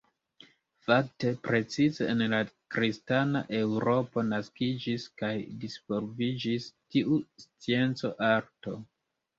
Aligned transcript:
Fakte 0.85 1.33
precize 1.47 2.07
en 2.13 2.23
la 2.31 2.39
kristana 2.77 3.43
eŭropo 3.59 4.25
naskiĝis 4.33 5.07
kaj 5.23 5.33
disvolviĝis 5.67 6.69
tiu 6.93 7.25
scienco-arto. 7.47 8.81